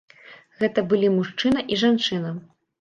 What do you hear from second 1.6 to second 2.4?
і жанчына.